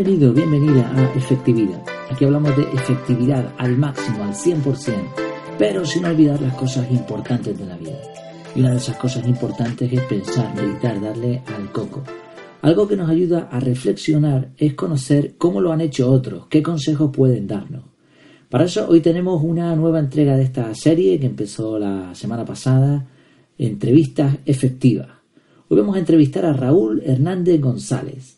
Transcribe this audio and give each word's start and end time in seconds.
Bienvenido, 0.00 0.32
bienvenida 0.32 0.92
a 0.94 1.12
Efectividad. 1.16 1.82
Aquí 2.08 2.24
hablamos 2.24 2.56
de 2.56 2.62
efectividad 2.72 3.52
al 3.58 3.76
máximo, 3.76 4.22
al 4.22 4.32
100%, 4.32 4.94
pero 5.58 5.84
sin 5.84 6.04
olvidar 6.04 6.40
las 6.40 6.54
cosas 6.54 6.88
importantes 6.92 7.58
de 7.58 7.66
la 7.66 7.76
vida. 7.76 7.98
Y 8.54 8.60
una 8.60 8.70
de 8.70 8.76
esas 8.76 8.96
cosas 8.96 9.26
importantes 9.26 9.92
es 9.92 10.00
pensar, 10.02 10.54
meditar, 10.54 11.00
darle 11.00 11.42
al 11.46 11.72
coco. 11.72 12.04
Algo 12.62 12.86
que 12.86 12.96
nos 12.96 13.10
ayuda 13.10 13.48
a 13.50 13.58
reflexionar 13.58 14.52
es 14.56 14.74
conocer 14.74 15.34
cómo 15.36 15.60
lo 15.60 15.72
han 15.72 15.80
hecho 15.80 16.08
otros, 16.08 16.46
qué 16.46 16.62
consejos 16.62 17.10
pueden 17.12 17.48
darnos. 17.48 17.82
Para 18.48 18.66
eso 18.66 18.86
hoy 18.88 19.00
tenemos 19.00 19.42
una 19.42 19.74
nueva 19.74 19.98
entrega 19.98 20.36
de 20.36 20.44
esta 20.44 20.72
serie 20.76 21.18
que 21.18 21.26
empezó 21.26 21.76
la 21.76 22.14
semana 22.14 22.44
pasada, 22.44 23.04
Entrevistas 23.58 24.36
Efectivas. 24.46 25.08
Hoy 25.66 25.76
vamos 25.76 25.96
a 25.96 25.98
entrevistar 25.98 26.46
a 26.46 26.52
Raúl 26.52 27.02
Hernández 27.04 27.60
González. 27.60 28.37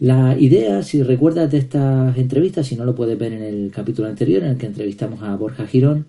La 0.00 0.34
idea, 0.38 0.82
si 0.82 1.02
recuerdas 1.02 1.50
de 1.50 1.58
estas 1.58 2.16
entrevistas, 2.16 2.66
si 2.66 2.74
no 2.74 2.86
lo 2.86 2.94
puedes 2.94 3.18
ver 3.18 3.34
en 3.34 3.42
el 3.42 3.70
capítulo 3.70 4.08
anterior 4.08 4.42
en 4.42 4.52
el 4.52 4.56
que 4.56 4.64
entrevistamos 4.64 5.22
a 5.22 5.36
Borja 5.36 5.66
Girón, 5.66 6.06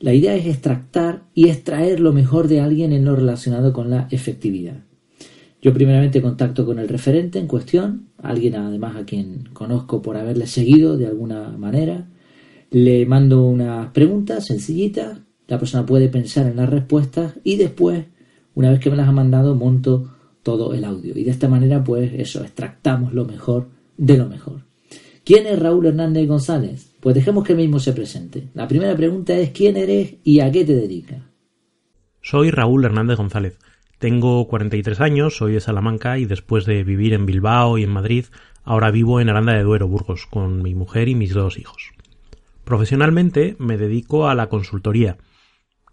la 0.00 0.12
idea 0.12 0.36
es 0.36 0.44
extractar 0.44 1.22
y 1.32 1.48
extraer 1.48 1.98
lo 1.98 2.12
mejor 2.12 2.46
de 2.46 2.60
alguien 2.60 2.92
en 2.92 3.06
lo 3.06 3.16
relacionado 3.16 3.72
con 3.72 3.88
la 3.88 4.06
efectividad. 4.10 4.84
Yo 5.62 5.72
primeramente 5.72 6.20
contacto 6.20 6.66
con 6.66 6.78
el 6.78 6.88
referente 6.88 7.38
en 7.38 7.46
cuestión, 7.46 8.08
alguien 8.18 8.54
además 8.54 8.96
a 8.96 9.06
quien 9.06 9.48
conozco 9.54 10.02
por 10.02 10.18
haberle 10.18 10.46
seguido 10.46 10.98
de 10.98 11.06
alguna 11.06 11.56
manera, 11.56 12.10
le 12.70 13.06
mando 13.06 13.46
unas 13.46 13.92
preguntas 13.92 14.44
sencillitas, 14.44 15.20
la 15.48 15.58
persona 15.58 15.86
puede 15.86 16.10
pensar 16.10 16.46
en 16.46 16.56
las 16.56 16.68
respuestas 16.68 17.32
y 17.44 17.56
después, 17.56 18.04
una 18.54 18.70
vez 18.70 18.78
que 18.78 18.90
me 18.90 18.96
las 18.96 19.08
ha 19.08 19.12
mandado, 19.12 19.54
monto 19.54 20.10
todo 20.42 20.74
el 20.74 20.84
audio. 20.84 21.16
Y 21.16 21.24
de 21.24 21.30
esta 21.30 21.48
manera, 21.48 21.82
pues 21.82 22.12
eso, 22.14 22.42
extractamos 22.42 23.12
lo 23.12 23.24
mejor 23.24 23.68
de 23.96 24.16
lo 24.16 24.28
mejor. 24.28 24.62
¿Quién 25.24 25.46
es 25.46 25.58
Raúl 25.58 25.86
Hernández 25.86 26.26
González? 26.26 26.94
Pues 27.00 27.14
dejemos 27.14 27.44
que 27.44 27.54
mismo 27.54 27.78
se 27.78 27.92
presente. 27.92 28.48
La 28.54 28.66
primera 28.66 28.96
pregunta 28.96 29.34
es 29.34 29.50
¿quién 29.50 29.76
eres 29.76 30.14
y 30.24 30.40
a 30.40 30.50
qué 30.50 30.64
te 30.64 30.74
dedicas? 30.74 31.22
Soy 32.20 32.50
Raúl 32.50 32.84
Hernández 32.84 33.18
González. 33.18 33.58
Tengo 33.98 34.48
43 34.48 35.00
años, 35.00 35.36
soy 35.36 35.52
de 35.52 35.60
Salamanca 35.60 36.18
y 36.18 36.24
después 36.24 36.64
de 36.66 36.82
vivir 36.82 37.12
en 37.12 37.24
Bilbao 37.24 37.78
y 37.78 37.84
en 37.84 37.90
Madrid, 37.90 38.24
ahora 38.64 38.90
vivo 38.90 39.20
en 39.20 39.28
Aranda 39.28 39.52
de 39.52 39.62
Duero, 39.62 39.86
Burgos, 39.86 40.26
con 40.26 40.60
mi 40.60 40.74
mujer 40.74 41.08
y 41.08 41.14
mis 41.14 41.34
dos 41.34 41.56
hijos. 41.56 41.92
Profesionalmente 42.64 43.54
me 43.60 43.76
dedico 43.76 44.28
a 44.28 44.34
la 44.34 44.48
consultoría, 44.48 45.18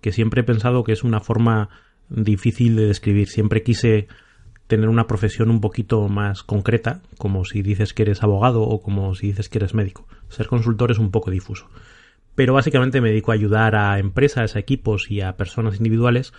que 0.02 0.12
siempre 0.12 0.42
he 0.42 0.44
pensado 0.44 0.84
que 0.84 0.92
es 0.92 1.04
una 1.04 1.20
forma 1.20 1.70
difícil 2.10 2.76
de 2.76 2.88
describir. 2.88 3.28
Siempre 3.28 3.62
quise 3.62 4.08
tener 4.70 4.88
una 4.88 5.08
profesión 5.08 5.50
un 5.50 5.62
poquito 5.62 6.08
más 6.10 6.44
concreta, 6.44 7.02
como 7.18 7.44
si 7.44 7.64
dices 7.64 7.96
que 7.96 8.04
eres 8.04 8.22
abogado 8.22 8.62
o 8.62 8.84
como 8.84 9.16
si 9.16 9.28
dices 9.28 9.50
que 9.50 9.58
eres 9.58 9.74
médico. 9.74 10.08
Ser 10.30 10.46
consultor 10.46 10.92
es 10.92 11.00
un 11.00 11.10
poco 11.10 11.32
difuso. 11.32 11.68
Pero 12.36 12.54
básicamente 12.54 13.02
me 13.02 13.10
dedico 13.10 13.32
a 13.32 13.34
ayudar 13.34 13.76
a 13.76 13.98
empresas, 13.98 14.56
a 14.56 14.60
equipos 14.60 15.10
y 15.10 15.22
a 15.22 15.38
personas 15.38 15.78
individuales 15.78 16.34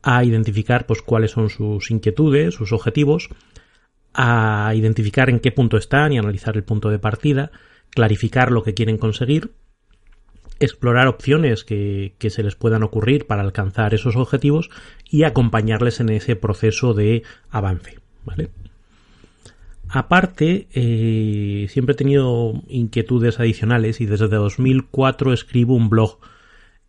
a 0.00 0.22
identificar 0.22 0.86
pues 0.86 1.02
cuáles 1.02 1.32
son 1.32 1.50
sus 1.50 1.90
inquietudes, 1.90 2.54
sus 2.54 2.72
objetivos, 2.72 3.30
a 4.14 4.72
identificar 4.76 5.28
en 5.28 5.40
qué 5.40 5.50
punto 5.50 5.76
están 5.76 6.12
y 6.12 6.18
analizar 6.18 6.56
el 6.56 6.62
punto 6.62 6.88
de 6.88 7.00
partida, 7.00 7.50
clarificar 7.90 8.52
lo 8.52 8.62
que 8.62 8.74
quieren 8.74 8.96
conseguir 8.96 9.54
explorar 10.64 11.08
opciones 11.08 11.64
que, 11.64 12.14
se 12.18 12.42
les 12.42 12.54
puedan 12.54 12.82
ocurrir 12.82 13.26
para 13.26 13.42
alcanzar 13.42 13.94
esos 13.94 14.16
objetivos 14.16 14.70
y 15.10 15.24
acompañarles 15.24 16.00
en 16.00 16.10
ese 16.10 16.36
proceso 16.36 16.94
de 16.94 17.24
avance. 17.50 17.98
Aparte, 19.88 20.68
eh, 20.72 21.66
siempre 21.68 21.94
he 21.94 21.96
tenido 21.96 22.54
inquietudes 22.68 23.40
adicionales 23.40 24.00
y 24.00 24.06
desde 24.06 24.28
2004 24.28 25.32
escribo 25.32 25.74
un 25.74 25.90
blog 25.90 26.18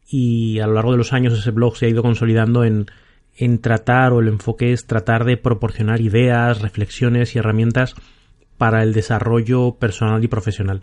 y 0.07 0.59
a 0.59 0.67
lo 0.67 0.73
largo 0.73 0.91
de 0.91 0.97
los 0.99 1.11
años 1.11 1.33
ese 1.33 1.51
blog 1.51 1.75
se 1.75 1.87
ha 1.87 1.89
ido 1.89 2.03
consolidando 2.03 2.63
en, 2.63 2.85
en 3.35 3.59
tratar 3.59 4.13
o 4.13 4.19
el 4.19 4.27
enfoque 4.27 4.71
es 4.71 4.85
tratar 4.85 5.25
de 5.25 5.37
proporcionar 5.37 5.99
ideas, 5.99 6.61
reflexiones 6.61 7.35
y 7.35 7.39
herramientas 7.39 7.95
para 8.57 8.83
el 8.83 8.93
desarrollo 8.93 9.75
personal 9.79 10.23
y 10.23 10.27
profesional 10.27 10.81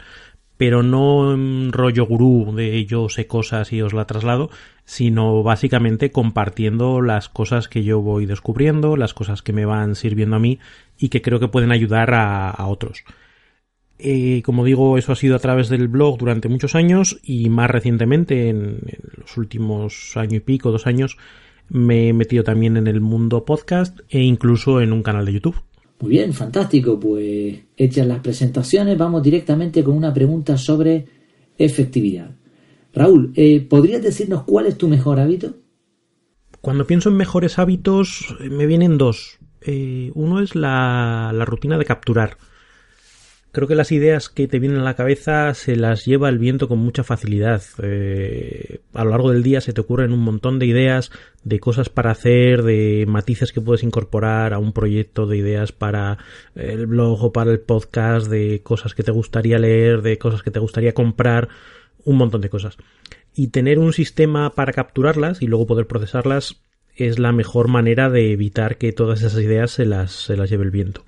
pero 0.61 0.83
no 0.83 1.33
en 1.33 1.73
rollo 1.73 2.05
gurú 2.05 2.53
de 2.55 2.85
yo 2.85 3.09
sé 3.09 3.27
cosas 3.27 3.73
y 3.73 3.81
os 3.81 3.95
la 3.95 4.05
traslado, 4.05 4.51
sino 4.85 5.43
básicamente 5.43 6.11
compartiendo 6.11 7.01
las 7.01 7.31
cosas 7.31 7.67
que 7.67 7.83
yo 7.83 8.03
voy 8.03 8.27
descubriendo, 8.27 8.95
las 8.99 9.15
cosas 9.15 9.41
que 9.41 9.55
me 9.55 9.65
van 9.65 9.95
sirviendo 9.95 10.37
a 10.37 10.39
mí 10.39 10.59
y 10.99 11.09
que 11.09 11.23
creo 11.23 11.41
que 11.41 11.49
pueden 11.49 11.73
ayudar 11.73 12.13
a, 12.13 12.67
otros. 12.67 13.05
Eh, 13.99 14.43
como 14.45 14.67
digo, 14.67 14.99
eso 14.99 15.13
ha 15.13 15.17
sido 15.17 15.35
a 15.35 15.39
través 15.39 15.71
del 15.71 15.89
blog 15.89 16.19
durante 16.19 16.51
muchos 16.51 16.75
años 16.75 17.19
y 17.23 17.49
más 17.49 17.71
recientemente, 17.71 18.51
en, 18.51 18.81
en 18.87 19.01
los 19.17 19.39
últimos 19.39 20.15
año 20.19 20.37
y 20.37 20.41
pico, 20.41 20.73
dos 20.73 20.87
años, 20.87 21.17
me 21.71 22.09
he 22.09 22.13
metido 22.13 22.45
también 22.45 22.77
en 22.77 22.87
el 22.87 23.01
mundo 23.01 23.47
podcast 23.47 24.01
e 24.11 24.21
incluso 24.21 24.83
en 24.83 24.93
un 24.93 25.03
canal 25.03 25.25
de 25.25 25.33
YouTube. 25.33 25.70
Muy 26.01 26.11
bien, 26.11 26.33
fantástico. 26.33 26.99
Pues 26.99 27.59
hechas 27.77 28.07
las 28.07 28.21
presentaciones, 28.21 28.97
vamos 28.97 29.23
directamente 29.23 29.85
con 29.85 29.95
una 29.95 30.13
pregunta 30.13 30.57
sobre 30.57 31.07
efectividad. 31.59 32.31
Raúl, 32.93 33.33
eh, 33.37 33.61
¿podrías 33.61 34.03
decirnos 34.03 34.45
cuál 34.45 34.67
es 34.67 34.77
tu 34.77 34.89
mejor 34.89 35.21
hábito? 35.21 35.55
Cuando 36.61 36.87
pienso 36.87 37.11
en 37.11 37.17
mejores 37.17 37.59
hábitos, 37.59 38.35
eh, 38.41 38.51
me 38.51 38.67
vienen 38.67 38.99
dos. 38.99 39.39
Eh, 39.61 40.11
uno 40.15 40.41
es 40.41 40.55
la, 40.55 41.33
la 41.35 41.45
rutina 41.45 41.79
de 41.79 41.85
capturar. 41.85 42.39
Creo 43.53 43.67
que 43.67 43.75
las 43.75 43.91
ideas 43.91 44.29
que 44.29 44.47
te 44.47 44.61
vienen 44.61 44.79
a 44.79 44.85
la 44.85 44.95
cabeza 44.95 45.53
se 45.55 45.75
las 45.75 46.05
lleva 46.05 46.29
el 46.29 46.39
viento 46.39 46.69
con 46.69 46.79
mucha 46.79 47.03
facilidad. 47.03 47.61
Eh, 47.83 48.79
a 48.95 49.03
lo 49.03 49.11
largo 49.11 49.33
del 49.33 49.43
día 49.43 49.61
se 49.61 49.73
te 49.73 49.81
ocurren 49.81 50.13
un 50.13 50.21
montón 50.21 50.61
de 50.61 50.67
ideas, 50.67 51.11
de 51.43 51.59
cosas 51.59 51.89
para 51.89 52.13
hacer, 52.13 52.63
de 52.63 53.07
matices 53.09 53.53
que 53.53 53.61
puedes 53.61 53.83
incorporar 53.83 54.55
a 54.55 54.59
un 54.59 54.73
proyecto, 54.73 55.27
de 55.27 55.39
ideas 55.39 55.73
para 55.73 56.19
el 56.55 56.87
blog 56.87 57.25
o 57.25 57.33
para 57.33 57.51
el 57.51 57.59
podcast, 57.59 58.29
de 58.29 58.61
cosas 58.63 58.95
que 58.95 59.03
te 59.03 59.11
gustaría 59.11 59.59
leer, 59.59 60.03
de 60.03 60.17
cosas 60.17 60.45
que 60.45 60.53
te 60.53 60.61
gustaría 60.61 60.95
comprar, 60.95 61.49
un 62.05 62.19
montón 62.19 62.43
de 62.43 62.51
cosas. 62.51 62.77
Y 63.35 63.49
tener 63.49 63.81
un 63.81 63.93
sistema 63.93 64.51
para 64.55 64.73
capturarlas 64.73 65.43
y 65.43 65.49
luego 65.49 65.67
poder 65.67 65.89
procesarlas 65.89 66.63
es 66.95 67.19
la 67.19 67.33
mejor 67.33 67.67
manera 67.67 68.11
de 68.11 68.31
evitar 68.31 68.77
que 68.77 68.93
todas 68.93 69.23
esas 69.23 69.43
ideas 69.43 69.73
se 69.73 69.87
las, 69.87 70.13
se 70.13 70.37
las 70.37 70.51
lleve 70.51 70.65
el 70.65 70.71
viento. 70.71 71.03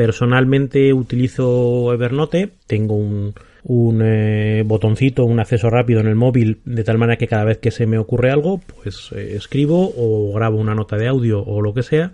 Personalmente 0.00 0.94
utilizo 0.94 1.92
Evernote, 1.92 2.52
tengo 2.66 2.94
un, 2.94 4.00
eh, 4.02 4.62
botoncito, 4.64 5.26
un 5.26 5.40
acceso 5.40 5.68
rápido 5.68 6.00
en 6.00 6.06
el 6.06 6.14
móvil, 6.14 6.62
de 6.64 6.84
tal 6.84 6.96
manera 6.96 7.18
que 7.18 7.28
cada 7.28 7.44
vez 7.44 7.58
que 7.58 7.70
se 7.70 7.86
me 7.86 7.98
ocurre 7.98 8.30
algo, 8.30 8.62
pues 8.82 9.10
eh, 9.14 9.34
escribo 9.36 9.92
o 9.94 10.32
grabo 10.32 10.56
una 10.56 10.74
nota 10.74 10.96
de 10.96 11.06
audio 11.06 11.42
o 11.42 11.60
lo 11.60 11.74
que 11.74 11.82
sea, 11.82 12.12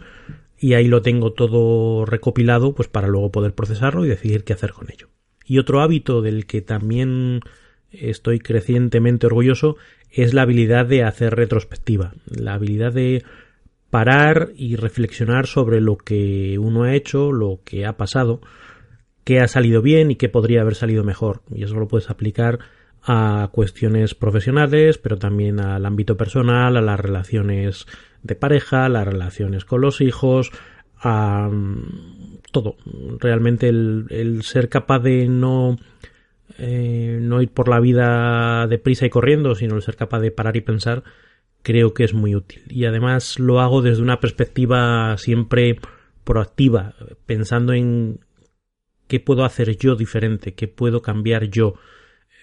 y 0.58 0.74
ahí 0.74 0.88
lo 0.88 1.00
tengo 1.00 1.32
todo 1.32 2.04
recopilado, 2.04 2.74
pues 2.74 2.88
para 2.88 3.06
luego 3.06 3.30
poder 3.30 3.54
procesarlo 3.54 4.04
y 4.04 4.08
decidir 4.08 4.42
qué 4.42 4.54
hacer 4.54 4.72
con 4.72 4.90
ello. 4.90 5.06
Y 5.46 5.60
otro 5.60 5.80
hábito 5.80 6.22
del 6.22 6.46
que 6.46 6.62
también 6.62 7.38
estoy 7.92 8.40
crecientemente 8.40 9.26
orgulloso 9.26 9.76
es 10.10 10.34
la 10.34 10.42
habilidad 10.42 10.86
de 10.86 11.04
hacer 11.04 11.36
retrospectiva, 11.36 12.14
la 12.26 12.54
habilidad 12.54 12.92
de 12.92 13.22
parar 13.90 14.50
y 14.56 14.76
reflexionar 14.76 15.46
sobre 15.46 15.80
lo 15.80 15.96
que 15.96 16.58
uno 16.58 16.84
ha 16.84 16.94
hecho, 16.94 17.32
lo 17.32 17.60
que 17.64 17.86
ha 17.86 17.96
pasado, 17.96 18.40
qué 19.24 19.40
ha 19.40 19.48
salido 19.48 19.82
bien 19.82 20.10
y 20.10 20.16
qué 20.16 20.28
podría 20.28 20.62
haber 20.62 20.74
salido 20.74 21.04
mejor. 21.04 21.42
Y 21.54 21.64
eso 21.64 21.74
lo 21.74 21.88
puedes 21.88 22.10
aplicar 22.10 22.58
a 23.02 23.48
cuestiones 23.52 24.14
profesionales, 24.14 24.98
pero 24.98 25.16
también 25.16 25.60
al 25.60 25.86
ámbito 25.86 26.16
personal, 26.16 26.76
a 26.76 26.80
las 26.80 26.98
relaciones 26.98 27.86
de 28.22 28.34
pareja, 28.34 28.88
las 28.88 29.06
relaciones 29.06 29.64
con 29.64 29.80
los 29.80 30.00
hijos, 30.00 30.50
a 30.98 31.48
mm, 31.48 32.38
todo. 32.50 32.76
Realmente 33.20 33.68
el, 33.68 34.40
ser 34.42 34.68
capaz 34.68 34.98
de 35.00 35.28
no, 35.28 35.76
eh, 36.58 37.18
no 37.20 37.40
ir 37.42 37.50
por 37.50 37.68
la 37.68 37.80
vida 37.80 38.66
deprisa 38.66 39.06
y 39.06 39.10
corriendo, 39.10 39.54
sino 39.54 39.76
el 39.76 39.82
ser 39.82 39.96
capaz 39.96 40.20
de 40.20 40.32
parar 40.32 40.56
y 40.56 40.62
pensar 40.62 41.04
creo 41.66 41.94
que 41.94 42.04
es 42.04 42.14
muy 42.14 42.36
útil. 42.36 42.62
Y 42.68 42.84
además 42.84 43.40
lo 43.40 43.58
hago 43.58 43.82
desde 43.82 44.00
una 44.00 44.20
perspectiva 44.20 45.18
siempre 45.18 45.80
proactiva, 46.22 46.94
pensando 47.26 47.72
en 47.72 48.20
qué 49.08 49.18
puedo 49.18 49.44
hacer 49.44 49.76
yo 49.76 49.96
diferente, 49.96 50.54
qué 50.54 50.68
puedo 50.68 51.02
cambiar 51.02 51.50
yo. 51.50 51.74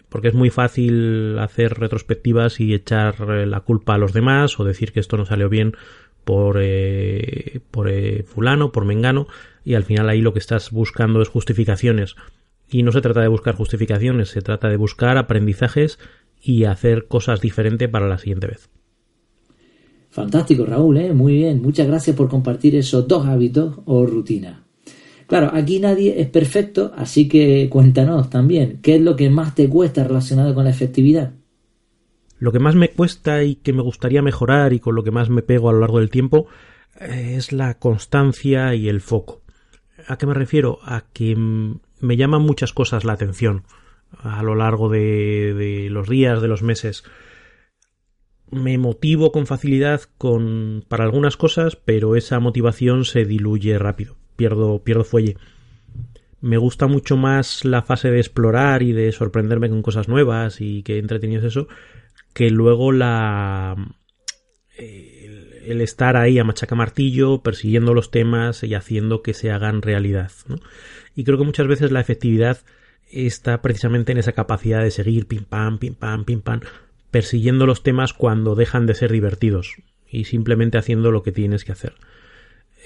Porque 0.10 0.28
es 0.28 0.34
muy 0.34 0.50
fácil 0.50 1.40
hacer 1.40 1.76
retrospectivas 1.76 2.60
y 2.60 2.74
echar 2.74 3.22
la 3.22 3.62
culpa 3.62 3.96
a 3.96 3.98
los 3.98 4.12
demás 4.12 4.60
o 4.60 4.66
decir 4.66 4.92
que 4.92 5.00
esto 5.00 5.16
no 5.16 5.26
salió 5.26 5.48
bien 5.48 5.78
por, 6.26 6.58
eh, 6.60 7.62
por 7.72 7.88
eh, 7.88 8.24
fulano, 8.24 8.74
por 8.74 8.84
mengano, 8.84 9.28
y 9.64 9.76
al 9.76 9.86
final 9.86 10.10
ahí 10.10 10.20
lo 10.20 10.34
que 10.34 10.40
estás 10.40 10.70
buscando 10.70 11.22
es 11.22 11.30
justificaciones. 11.30 12.18
Y 12.70 12.84
no 12.84 12.92
se 12.92 13.00
trata 13.00 13.22
de 13.22 13.30
buscar 13.30 13.56
justificaciones, 13.56 14.28
se 14.28 14.42
trata 14.42 14.68
de 14.68 14.76
buscar 14.76 15.18
aprendizajes 15.18 15.98
y 16.42 16.66
hacer 16.66 17.08
cosas 17.08 17.40
diferentes 17.40 17.88
para 17.88 18.10
la 18.10 18.18
siguiente 18.18 18.48
vez. 18.48 18.70
Fantástico, 20.14 20.64
Raúl, 20.64 20.98
¿eh? 20.98 21.12
muy 21.12 21.34
bien. 21.34 21.60
Muchas 21.60 21.88
gracias 21.88 22.16
por 22.16 22.30
compartir 22.30 22.76
esos 22.76 23.08
dos 23.08 23.26
hábitos 23.26 23.80
o 23.86 24.06
rutinas. 24.06 24.60
Claro, 25.26 25.50
aquí 25.52 25.80
nadie 25.80 26.22
es 26.22 26.28
perfecto, 26.28 26.92
así 26.96 27.28
que 27.28 27.68
cuéntanos 27.68 28.30
también, 28.30 28.78
¿qué 28.84 28.98
es 28.98 29.02
lo 29.02 29.16
que 29.16 29.32
más 29.32 29.56
te 29.56 29.68
cuesta 29.68 30.04
relacionado 30.04 30.54
con 30.54 30.66
la 30.66 30.70
efectividad? 30.70 31.32
Lo 32.38 32.52
que 32.52 32.60
más 32.60 32.76
me 32.76 32.90
cuesta 32.90 33.44
y 33.44 33.56
que 33.56 33.74
me 33.74 33.82
gustaría 33.82 34.22
mejorar 34.22 34.74
y 34.74 34.80
con 34.80 34.94
lo 34.94 35.04
que 35.04 35.10
más 35.10 35.32
me 35.32 35.42
pego 35.42 35.70
a 35.70 35.74
lo 35.74 35.80
largo 35.80 35.98
del 35.98 36.12
tiempo 36.12 36.46
eh, 37.00 37.34
es 37.36 37.52
la 37.52 37.80
constancia 37.80 38.76
y 38.76 38.90
el 38.90 39.02
foco. 39.02 39.42
¿A 40.08 40.20
qué 40.20 40.28
me 40.28 40.36
refiero? 40.36 40.78
A 40.84 41.06
que 41.12 41.36
me 41.36 42.18
llaman 42.18 42.44
muchas 42.44 42.72
cosas 42.72 43.04
la 43.04 43.14
atención 43.14 43.64
a 44.22 44.44
lo 44.44 44.54
largo 44.54 44.90
de, 44.90 45.56
de 45.56 45.90
los 45.90 46.08
días, 46.08 46.40
de 46.40 46.48
los 46.50 46.62
meses 46.62 47.04
me 48.54 48.78
motivo 48.78 49.32
con 49.32 49.46
facilidad 49.48 50.02
con 50.18 50.84
para 50.88 51.04
algunas 51.04 51.38
cosas, 51.38 51.76
pero 51.76 52.16
esa 52.16 52.40
motivación 52.40 53.06
se 53.06 53.26
diluye 53.26 53.78
rápido. 53.78 54.16
Pierdo, 54.36 54.84
pierdo 54.84 55.04
fuelle. 55.04 55.38
Me 56.42 56.58
gusta 56.58 56.88
mucho 56.88 57.16
más 57.16 57.64
la 57.64 57.84
fase 57.84 58.12
de 58.12 58.20
explorar 58.20 58.84
y 58.84 58.92
de 58.92 59.12
sorprenderme 59.12 59.70
con 59.70 59.82
cosas 59.82 60.08
nuevas 60.08 60.60
y 60.60 60.84
que 60.84 60.98
entretenido 60.98 61.40
es 61.40 61.48
eso, 61.48 61.68
que 62.34 62.50
luego 62.50 62.92
la 62.92 63.76
el, 64.78 65.82
estar 65.82 66.18
ahí 66.18 66.40
a 66.40 66.44
machaca 66.44 66.76
martillo, 66.76 67.42
persiguiendo 67.42 67.94
los 67.94 68.12
temas 68.12 68.64
y 68.64 68.74
haciendo 68.74 69.22
que 69.22 69.34
se 69.34 69.52
hagan 69.52 69.82
realidad. 69.82 70.32
Y 71.16 71.24
creo 71.24 71.38
que 71.38 71.46
muchas 71.46 71.68
veces 71.68 71.92
la 71.92 72.02
efectividad 72.02 72.60
está 73.10 73.62
precisamente 73.62 74.12
en 74.12 74.18
esa 74.18 74.32
capacidad 74.32 74.84
de 74.84 74.92
seguir 74.92 75.28
pim 75.28 75.46
pam, 75.46 75.78
pim 75.78 75.94
pam, 75.94 76.26
pim 76.26 76.42
pam, 76.42 76.62
persiguiendo 77.14 77.68
los 77.68 77.84
temas 77.84 78.12
cuando 78.12 78.56
dejan 78.56 78.88
de 78.88 78.96
ser 78.96 79.12
divertidos 79.12 79.76
y 80.10 80.24
simplemente 80.24 80.80
haciendo 80.80 81.12
lo 81.12 81.22
que 81.22 81.32
tienes 81.32 81.64
que 81.64 81.72
hacer. 81.72 81.94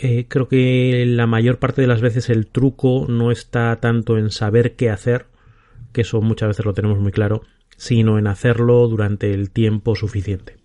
Eh, 0.01 0.25
creo 0.27 0.50
que 0.50 1.06
la 1.07 1.25
mayor 1.27 1.59
parte 1.59 1.81
de 1.81 1.88
las 1.88 2.01
veces 2.01 2.29
el 2.29 2.47
truco 2.47 3.06
no 3.07 3.31
está 3.31 3.77
tanto 3.77 4.18
en 4.18 4.29
saber 4.29 4.75
qué 4.75 4.89
hacer, 4.89 5.27
que 5.94 6.01
eso 6.01 6.19
muchas 6.19 6.50
veces 6.50 6.65
lo 6.65 6.74
tenemos 6.74 7.00
muy 7.00 7.13
claro, 7.13 7.44
sino 7.77 8.19
en 8.19 8.27
hacerlo 8.27 8.85
durante 8.89 9.33
el 9.33 9.50
tiempo 9.50 9.95
suficiente. 9.95 10.57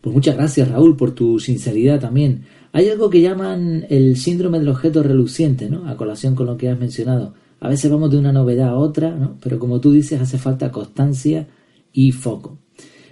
Pues 0.00 0.12
muchas 0.12 0.34
gracias 0.34 0.68
Raúl 0.68 0.96
por 0.96 1.12
tu 1.12 1.38
sinceridad 1.38 2.00
también. 2.00 2.46
Hay 2.72 2.88
algo 2.88 3.10
que 3.10 3.20
llaman 3.20 3.86
el 3.90 4.16
síndrome 4.16 4.58
del 4.58 4.70
objeto 4.70 5.04
reluciente, 5.04 5.70
¿no? 5.70 5.88
A 5.88 5.96
colación 5.96 6.34
con 6.34 6.46
lo 6.46 6.56
que 6.56 6.68
has 6.68 6.80
mencionado. 6.80 7.34
A 7.60 7.68
veces 7.68 7.92
vamos 7.92 8.10
de 8.10 8.18
una 8.18 8.32
novedad 8.32 8.70
a 8.70 8.76
otra, 8.76 9.12
¿no? 9.14 9.38
Pero 9.40 9.60
como 9.60 9.80
tú 9.80 9.92
dices, 9.92 10.20
hace 10.20 10.36
falta 10.36 10.72
constancia 10.72 11.46
y 11.94 12.12
foco. 12.12 12.58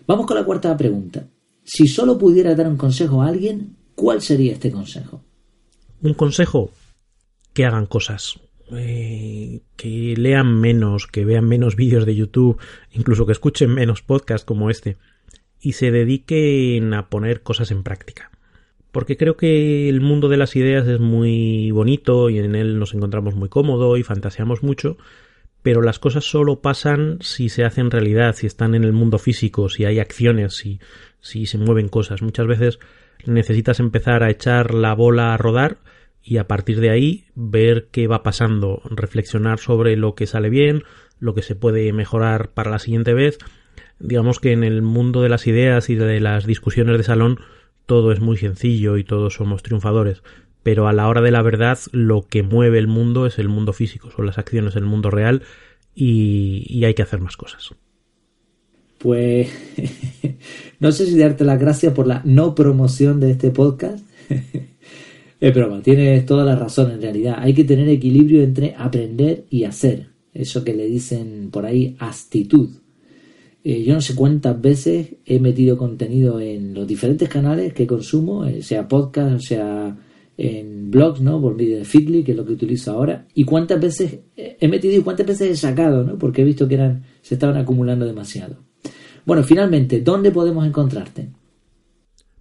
Vamos 0.06 0.26
con 0.26 0.36
la 0.36 0.44
cuarta 0.44 0.76
pregunta. 0.76 1.26
Si 1.64 1.86
solo 1.86 2.18
pudiera 2.18 2.54
dar 2.54 2.68
un 2.68 2.76
consejo 2.76 3.22
a 3.22 3.28
alguien, 3.28 3.76
¿cuál 3.94 4.20
sería 4.20 4.52
este 4.52 4.70
consejo? 4.70 5.22
Un 6.02 6.12
consejo 6.12 6.70
que 7.54 7.64
hagan 7.64 7.86
cosas, 7.86 8.40
eh, 8.72 9.62
que 9.76 10.14
lean 10.18 10.60
menos, 10.60 11.06
que 11.06 11.24
vean 11.24 11.46
menos 11.46 11.76
vídeos 11.76 12.04
de 12.04 12.16
YouTube, 12.16 12.60
incluso 12.90 13.24
que 13.24 13.32
escuchen 13.32 13.72
menos 13.72 14.02
podcasts 14.02 14.44
como 14.44 14.68
este, 14.68 14.96
y 15.60 15.74
se 15.74 15.92
dediquen 15.92 16.92
a 16.92 17.08
poner 17.08 17.42
cosas 17.42 17.70
en 17.70 17.84
práctica. 17.84 18.30
Porque 18.90 19.16
creo 19.16 19.36
que 19.36 19.88
el 19.88 20.00
mundo 20.00 20.28
de 20.28 20.36
las 20.36 20.56
ideas 20.56 20.86
es 20.88 20.98
muy 20.98 21.70
bonito 21.70 22.28
y 22.28 22.38
en 22.40 22.56
él 22.56 22.78
nos 22.78 22.92
encontramos 22.92 23.36
muy 23.36 23.48
cómodo 23.48 23.96
y 23.96 24.02
fantaseamos 24.02 24.62
mucho, 24.62 24.98
pero 25.62 25.80
las 25.82 25.98
cosas 25.98 26.24
solo 26.24 26.60
pasan 26.60 27.18
si 27.20 27.48
se 27.48 27.64
hacen 27.64 27.90
realidad, 27.90 28.34
si 28.34 28.46
están 28.46 28.74
en 28.74 28.84
el 28.84 28.92
mundo 28.92 29.18
físico, 29.18 29.68
si 29.68 29.84
hay 29.84 30.00
acciones, 30.00 30.56
si, 30.56 30.80
si 31.20 31.46
se 31.46 31.58
mueven 31.58 31.88
cosas. 31.88 32.22
Muchas 32.22 32.46
veces 32.46 32.78
necesitas 33.24 33.80
empezar 33.80 34.22
a 34.22 34.30
echar 34.30 34.74
la 34.74 34.94
bola 34.94 35.32
a 35.32 35.36
rodar 35.36 35.78
y 36.22 36.38
a 36.38 36.46
partir 36.46 36.80
de 36.80 36.90
ahí 36.90 37.24
ver 37.34 37.88
qué 37.90 38.06
va 38.06 38.22
pasando, 38.22 38.82
reflexionar 38.90 39.58
sobre 39.58 39.96
lo 39.96 40.14
que 40.14 40.26
sale 40.26 40.50
bien, 40.50 40.82
lo 41.20 41.34
que 41.34 41.42
se 41.42 41.54
puede 41.54 41.92
mejorar 41.92 42.50
para 42.50 42.70
la 42.70 42.78
siguiente 42.78 43.14
vez. 43.14 43.38
Digamos 44.00 44.40
que 44.40 44.52
en 44.52 44.64
el 44.64 44.82
mundo 44.82 45.22
de 45.22 45.28
las 45.28 45.46
ideas 45.46 45.90
y 45.90 45.94
de 45.94 46.20
las 46.20 46.44
discusiones 46.44 46.98
de 46.98 47.04
salón 47.04 47.38
todo 47.86 48.12
es 48.12 48.20
muy 48.20 48.36
sencillo 48.36 48.96
y 48.96 49.04
todos 49.04 49.34
somos 49.34 49.62
triunfadores, 49.62 50.22
pero 50.62 50.88
a 50.88 50.92
la 50.92 51.08
hora 51.08 51.20
de 51.20 51.30
la 51.30 51.42
verdad 51.42 51.78
lo 51.92 52.26
que 52.28 52.42
mueve 52.42 52.78
el 52.78 52.86
mundo 52.86 53.26
es 53.26 53.38
el 53.38 53.48
mundo 53.48 53.72
físico, 53.72 54.10
son 54.10 54.26
las 54.26 54.38
acciones 54.38 54.74
del 54.74 54.84
mundo 54.84 55.10
real 55.10 55.42
y, 55.94 56.84
hay 56.84 56.94
que 56.94 57.02
hacer 57.02 57.20
más 57.20 57.36
cosas. 57.36 57.74
Pues 58.98 59.48
no 60.80 60.92
sé 60.92 61.06
si 61.06 61.18
darte 61.18 61.44
las 61.44 61.58
gracias 61.58 61.92
por 61.92 62.06
la 62.06 62.22
no 62.24 62.54
promoción 62.54 63.20
de 63.20 63.32
este 63.32 63.50
podcast. 63.50 64.04
es 65.40 65.82
tienes 65.82 66.24
toda 66.24 66.44
la 66.44 66.56
razón 66.56 66.92
en 66.92 67.02
realidad. 67.02 67.36
Hay 67.38 67.52
que 67.52 67.64
tener 67.64 67.88
equilibrio 67.88 68.42
entre 68.42 68.74
aprender 68.78 69.44
y 69.50 69.64
hacer. 69.64 70.10
Eso 70.32 70.64
que 70.64 70.74
le 70.74 70.86
dicen 70.86 71.50
por 71.50 71.66
ahí, 71.66 71.96
actitud. 71.98 72.70
Eh, 73.64 73.84
yo 73.84 73.94
no 73.94 74.00
sé 74.00 74.14
cuántas 74.14 74.60
veces 74.60 75.14
he 75.24 75.38
metido 75.38 75.76
contenido 75.76 76.40
en 76.40 76.74
los 76.74 76.86
diferentes 76.86 77.28
canales 77.28 77.72
que 77.74 77.86
consumo, 77.86 78.44
eh, 78.44 78.62
sea 78.62 78.88
podcast, 78.88 79.44
sea 79.44 79.96
en 80.42 80.90
blogs, 80.90 81.20
¿no? 81.20 81.40
Por 81.40 81.54
medio 81.54 81.78
de 81.78 81.84
Fitly, 81.84 82.24
que 82.24 82.32
es 82.32 82.36
lo 82.36 82.44
que 82.44 82.52
utilizo 82.52 82.92
ahora, 82.92 83.26
y 83.32 83.44
cuántas 83.44 83.80
veces 83.80 84.20
he 84.36 84.68
metido 84.68 84.98
y 84.98 85.02
cuántas 85.02 85.26
veces 85.26 85.50
he 85.50 85.56
sacado, 85.56 86.02
¿no? 86.02 86.18
Porque 86.18 86.42
he 86.42 86.44
visto 86.44 86.66
que 86.66 86.74
eran, 86.74 87.04
se 87.20 87.34
estaban 87.34 87.56
acumulando 87.56 88.04
demasiado. 88.04 88.56
Bueno, 89.24 89.44
finalmente, 89.44 90.00
¿dónde 90.00 90.32
podemos 90.32 90.66
encontrarte? 90.66 91.30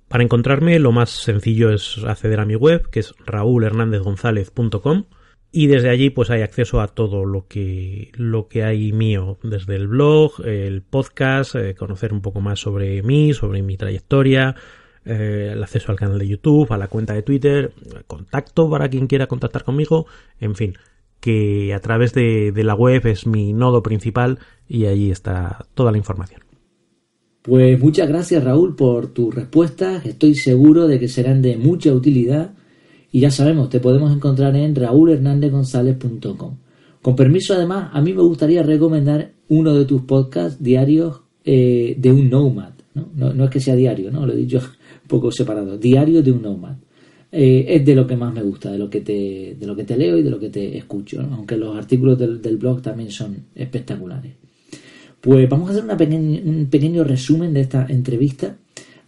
Para 0.07 0.23
encontrarme 0.23 0.79
lo 0.79 0.91
más 0.91 1.11
sencillo 1.11 1.71
es 1.71 2.03
acceder 2.05 2.39
a 2.39 2.45
mi 2.45 2.55
web, 2.55 2.89
que 2.89 3.01
es 3.01 3.13
raúlhernandezgonzalez.com 3.25 5.05
y 5.53 5.67
desde 5.67 5.89
allí 5.89 6.09
pues 6.09 6.29
hay 6.29 6.41
acceso 6.41 6.81
a 6.81 6.87
todo 6.87 7.25
lo 7.25 7.47
que 7.47 8.11
lo 8.15 8.47
que 8.47 8.63
hay 8.63 8.93
mío 8.93 9.37
desde 9.43 9.75
el 9.75 9.87
blog, 9.87 10.45
el 10.45 10.81
podcast, 10.81 11.55
eh, 11.55 11.75
conocer 11.75 12.13
un 12.13 12.21
poco 12.21 12.41
más 12.41 12.59
sobre 12.59 13.03
mí, 13.03 13.33
sobre 13.33 13.61
mi 13.61 13.77
trayectoria, 13.77 14.55
eh, 15.03 15.49
el 15.53 15.63
acceso 15.63 15.91
al 15.91 15.97
canal 15.97 16.19
de 16.19 16.27
YouTube, 16.27 16.71
a 16.71 16.77
la 16.77 16.87
cuenta 16.87 17.13
de 17.13 17.23
Twitter, 17.23 17.73
contacto 18.07 18.69
para 18.69 18.87
quien 18.87 19.07
quiera 19.07 19.27
contactar 19.27 19.63
conmigo, 19.63 20.05
en 20.39 20.55
fin, 20.55 20.75
que 21.19 21.73
a 21.73 21.79
través 21.79 22.13
de, 22.13 22.53
la 22.55 22.75
web 22.75 23.05
es 23.07 23.25
mi 23.25 23.53
nodo 23.53 23.81
principal 23.81 24.39
y 24.67 24.85
allí 24.85 25.09
está 25.11 25.65
toda 25.73 25.91
la 25.91 25.97
información. 25.97 26.41
Pues 27.41 27.79
muchas 27.79 28.07
gracias 28.07 28.43
Raúl 28.43 28.75
por 28.75 29.07
tus 29.07 29.33
respuestas, 29.33 30.05
estoy 30.05 30.35
seguro 30.35 30.87
de 30.87 30.99
que 30.99 31.07
serán 31.07 31.41
de 31.41 31.57
mucha 31.57 31.91
utilidad 31.91 32.53
y 33.11 33.21
ya 33.21 33.31
sabemos, 33.31 33.69
te 33.69 33.79
podemos 33.79 34.13
encontrar 34.13 34.55
en 34.55 34.75
raúlhernandezgonzalez.com. 34.75 36.57
Con 37.01 37.15
permiso 37.15 37.55
además, 37.55 37.89
a 37.93 38.01
mí 38.01 38.13
me 38.13 38.21
gustaría 38.21 38.61
recomendar 38.61 39.31
uno 39.47 39.73
de 39.73 39.85
tus 39.85 40.03
podcasts 40.03 40.61
diarios 40.61 41.21
eh, 41.43 41.95
de 41.97 42.11
un 42.11 42.29
nomad. 42.29 42.73
¿no? 42.93 43.09
¿no? 43.15 43.33
No, 43.33 43.45
es 43.45 43.49
que 43.49 43.59
sea 43.59 43.75
diario, 43.75 44.11
¿no? 44.11 44.25
Lo 44.25 44.33
he 44.33 44.37
dicho 44.37 44.61
poco 45.07 45.31
separado. 45.31 45.77
Diario 45.77 46.21
de 46.21 46.31
un 46.31 46.41
nomad. 46.41 46.75
Eh, 47.31 47.65
es 47.75 47.85
de 47.85 47.95
lo 47.95 48.05
que 48.05 48.17
más 48.17 48.33
me 48.33 48.41
gusta, 48.41 48.71
de 48.71 48.77
lo 48.77 48.89
que 48.89 49.01
te, 49.01 49.55
de 49.57 49.65
lo 49.65 49.73
que 49.75 49.85
te 49.85 49.97
leo 49.97 50.17
y 50.17 50.23
de 50.23 50.29
lo 50.29 50.37
que 50.37 50.49
te 50.49 50.77
escucho, 50.77 51.21
aunque 51.31 51.55
los 51.55 51.77
artículos 51.77 52.19
del, 52.19 52.57
blog 52.57 52.81
también 52.81 53.09
son 53.09 53.45
espectaculares. 53.55 54.33
Pues 55.21 55.47
vamos 55.47 55.69
a 55.69 55.71
hacer 55.71 55.83
una 55.85 55.93
un 55.93 56.67
pequeño 56.69 57.03
resumen 57.05 57.53
de 57.53 57.61
esta 57.61 57.85
entrevista. 57.87 58.57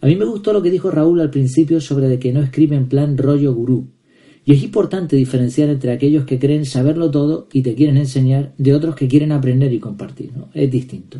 A 0.00 0.06
mí 0.06 0.16
me 0.16 0.24
gustó 0.24 0.52
lo 0.52 0.62
que 0.62 0.70
dijo 0.70 0.90
Raúl 0.90 1.20
al 1.20 1.30
principio 1.30 1.80
sobre 1.80 2.08
de 2.08 2.18
que 2.18 2.32
no 2.32 2.40
escribe 2.40 2.76
en 2.76 2.88
plan 2.88 3.18
rollo 3.18 3.52
gurú. 3.52 3.88
Y 4.46 4.52
es 4.52 4.62
importante 4.62 5.16
diferenciar 5.16 5.68
entre 5.68 5.92
aquellos 5.92 6.24
que 6.24 6.38
creen 6.38 6.66
saberlo 6.66 7.10
todo 7.10 7.48
y 7.52 7.62
te 7.62 7.74
quieren 7.74 7.96
enseñar 7.96 8.54
de 8.56 8.74
otros 8.74 8.94
que 8.94 9.08
quieren 9.08 9.32
aprender 9.32 9.72
y 9.72 9.80
compartir. 9.80 10.32
Es 10.52 10.70
distinto. 10.70 11.18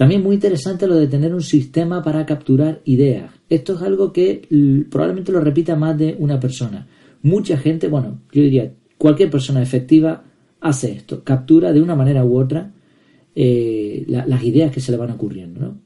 También 0.00 0.22
muy 0.22 0.36
interesante 0.36 0.86
lo 0.86 0.96
de 0.96 1.08
tener 1.08 1.34
un 1.34 1.42
sistema 1.42 2.02
para 2.02 2.24
capturar 2.24 2.80
ideas. 2.86 3.30
Esto 3.50 3.74
es 3.74 3.82
algo 3.82 4.14
que 4.14 4.48
probablemente 4.90 5.30
lo 5.30 5.40
repita 5.40 5.76
más 5.76 5.98
de 5.98 6.16
una 6.18 6.40
persona. 6.40 6.88
Mucha 7.20 7.58
gente, 7.58 7.86
bueno, 7.86 8.22
yo 8.32 8.40
diría, 8.40 8.72
cualquier 8.96 9.28
persona 9.28 9.60
efectiva 9.60 10.24
hace 10.58 10.92
esto, 10.92 11.22
captura 11.22 11.74
de 11.74 11.82
una 11.82 11.94
manera 11.96 12.24
u 12.24 12.38
otra 12.38 12.72
eh, 13.34 14.06
las 14.06 14.42
ideas 14.42 14.72
que 14.72 14.80
se 14.80 14.90
le 14.90 14.96
van 14.96 15.10
ocurriendo. 15.10 15.60
¿no? 15.60 15.78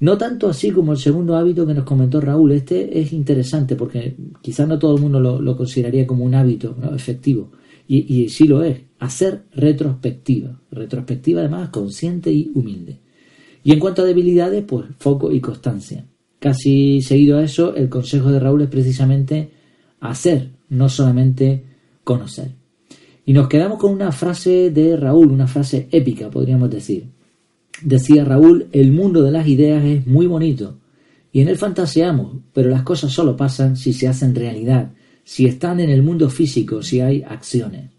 no 0.00 0.16
tanto 0.16 0.48
así 0.48 0.70
como 0.70 0.92
el 0.92 0.98
segundo 0.98 1.36
hábito 1.36 1.66
que 1.66 1.74
nos 1.74 1.84
comentó 1.84 2.22
Raúl. 2.22 2.52
Este 2.52 3.00
es 3.00 3.12
interesante 3.12 3.76
porque 3.76 4.16
quizás 4.40 4.66
no 4.66 4.78
todo 4.78 4.96
el 4.96 5.02
mundo 5.02 5.20
lo, 5.20 5.56
consideraría 5.58 6.06
como 6.06 6.24
un 6.24 6.34
hábito 6.34 6.74
efectivo. 6.96 7.50
Y, 7.86 8.22
y 8.22 8.30
sí 8.30 8.48
lo 8.48 8.62
es, 8.62 8.80
hacer 8.98 9.42
retrospectiva. 9.52 10.58
Retrospectiva 10.70 11.40
además 11.42 11.68
consciente 11.68 12.32
y 12.32 12.50
humilde. 12.54 13.02
Y 13.64 13.72
en 13.72 13.78
cuanto 13.78 14.02
a 14.02 14.06
debilidades, 14.06 14.64
pues 14.64 14.86
foco 14.98 15.30
y 15.32 15.40
constancia. 15.40 16.04
Casi 16.38 17.00
seguido 17.02 17.38
a 17.38 17.44
eso, 17.44 17.74
el 17.76 17.88
consejo 17.88 18.30
de 18.30 18.40
Raúl 18.40 18.62
es 18.62 18.68
precisamente 18.68 19.50
hacer, 20.00 20.50
no 20.68 20.88
solamente 20.88 21.64
conocer. 22.02 22.50
Y 23.24 23.32
nos 23.32 23.48
quedamos 23.48 23.78
con 23.78 23.92
una 23.92 24.10
frase 24.10 24.70
de 24.70 24.96
Raúl, 24.96 25.30
una 25.30 25.46
frase 25.46 25.88
épica, 25.92 26.28
podríamos 26.30 26.70
decir. 26.70 27.06
Decía 27.82 28.24
Raúl, 28.24 28.66
el 28.72 28.92
mundo 28.92 29.22
de 29.22 29.30
las 29.30 29.46
ideas 29.46 29.84
es 29.84 30.06
muy 30.06 30.26
bonito 30.26 30.78
y 31.32 31.40
en 31.40 31.48
él 31.48 31.56
fantaseamos, 31.56 32.36
pero 32.52 32.68
las 32.68 32.82
cosas 32.82 33.10
solo 33.12 33.36
pasan 33.36 33.76
si 33.76 33.92
se 33.92 34.06
hacen 34.06 34.34
realidad, 34.34 34.90
si 35.24 35.46
están 35.46 35.80
en 35.80 35.88
el 35.88 36.02
mundo 36.02 36.28
físico, 36.28 36.82
si 36.82 37.00
hay 37.00 37.22
acciones. 37.22 37.90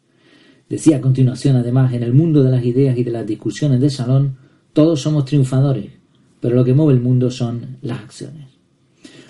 Decía 0.70 0.98
a 0.98 1.01
continuación, 1.01 1.55
además, 1.55 1.93
en 1.93 2.03
el 2.03 2.13
mundo 2.13 2.43
de 2.43 2.51
las 2.51 2.63
ideas 2.63 2.98
y 2.98 3.03
de 3.03 3.12
las 3.12 3.25
discusiones 3.25 3.82
de 3.82 3.89
salón, 3.89 4.38
todos 4.74 5.01
somos 5.01 5.25
triunfadores, 5.25 5.92
pero 6.39 6.56
lo 6.56 6.65
que 6.65 6.74
mueve 6.74 6.94
el 6.94 7.01
mundo 7.01 7.32
son 7.32 7.77
las 7.82 8.00
acciones. 8.00 8.48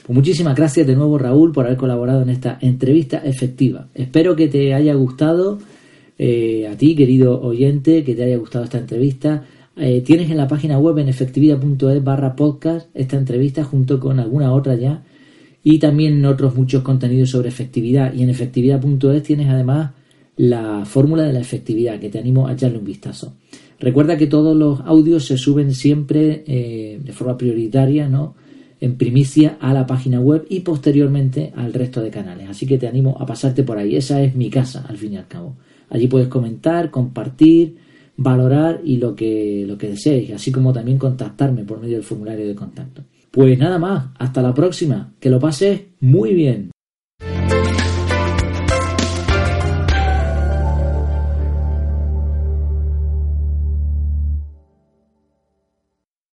Pues 0.05 0.15
muchísimas 0.15 0.55
gracias 0.55 0.85
de 0.85 0.95
nuevo 0.95 1.17
Raúl 1.17 1.51
por 1.53 1.65
haber 1.65 1.77
colaborado 1.77 2.23
en 2.23 2.29
esta 2.29 2.57
entrevista 2.59 3.19
efectiva. 3.19 3.87
Espero 3.93 4.35
que 4.35 4.49
te 4.49 4.73
haya 4.73 4.93
gustado 4.95 5.59
eh, 6.17 6.67
a 6.67 6.75
ti, 6.77 6.95
querido 6.95 7.41
oyente, 7.41 8.03
que 8.03 8.13
te 8.13 8.23
haya 8.23 8.37
gustado 8.37 8.65
esta 8.65 8.79
entrevista. 8.79 9.45
Eh, 9.77 10.01
tienes 10.01 10.29
en 10.29 10.37
la 10.37 10.47
página 10.47 10.77
web 10.77 10.97
en 10.99 11.07
efectividad.es 11.07 12.03
barra 12.03 12.35
podcast 12.35 12.87
esta 12.93 13.17
entrevista 13.17 13.63
junto 13.63 13.99
con 13.99 14.19
alguna 14.19 14.53
otra 14.53 14.75
ya 14.75 15.03
y 15.63 15.79
también 15.79 16.23
otros 16.25 16.55
muchos 16.55 16.83
contenidos 16.83 17.29
sobre 17.29 17.49
efectividad. 17.49 18.13
Y 18.13 18.23
en 18.23 18.29
efectividad.es 18.29 19.23
tienes 19.23 19.49
además 19.49 19.91
la 20.35 20.83
fórmula 20.85 21.23
de 21.23 21.33
la 21.33 21.39
efectividad, 21.39 21.99
que 21.99 22.09
te 22.09 22.19
animo 22.19 22.47
a 22.47 22.53
echarle 22.53 22.79
un 22.79 22.85
vistazo. 22.85 23.35
Recuerda 23.79 24.17
que 24.17 24.27
todos 24.27 24.55
los 24.55 24.81
audios 24.81 25.25
se 25.25 25.37
suben 25.37 25.73
siempre 25.73 26.43
eh, 26.47 26.99
de 27.03 27.11
forma 27.11 27.37
prioritaria, 27.37 28.07
¿no? 28.07 28.35
En 28.79 28.97
primicia 28.97 29.57
a 29.59 29.73
la 29.73 29.85
página 29.85 30.19
web 30.19 30.45
y 30.49 30.61
posteriormente 30.61 31.53
al 31.55 31.73
resto 31.73 32.01
de 32.01 32.09
canales. 32.09 32.49
Así 32.49 32.65
que 32.65 32.77
te 32.77 32.87
animo 32.87 33.17
a 33.19 33.25
pasarte 33.25 33.63
por 33.63 33.77
ahí. 33.77 33.95
Esa 33.95 34.21
es 34.21 34.35
mi 34.35 34.49
casa, 34.49 34.85
al 34.87 34.97
fin 34.97 35.13
y 35.13 35.17
al 35.17 35.27
cabo. 35.27 35.57
Allí 35.89 36.07
puedes 36.07 36.27
comentar, 36.27 36.91
compartir, 36.91 37.77
valorar 38.17 38.81
y 38.83 38.97
lo 38.97 39.15
que, 39.15 39.65
lo 39.67 39.77
que 39.77 39.89
desees, 39.89 40.31
así 40.31 40.51
como 40.51 40.73
también 40.73 40.97
contactarme 40.97 41.63
por 41.63 41.79
medio 41.79 41.95
del 41.95 42.03
formulario 42.03 42.47
de 42.47 42.55
contacto. 42.55 43.03
Pues 43.31 43.57
nada 43.57 43.79
más, 43.79 44.07
hasta 44.19 44.41
la 44.41 44.53
próxima, 44.53 45.13
que 45.19 45.29
lo 45.29 45.39
pases 45.39 45.81
muy 45.99 46.33
bien. 46.33 46.71